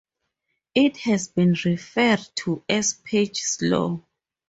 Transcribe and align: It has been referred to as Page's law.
It 0.73 0.97
has 1.01 1.27
been 1.27 1.55
referred 1.63 2.27
to 2.37 2.63
as 2.67 2.93
Page's 2.95 3.59
law. 3.61 4.03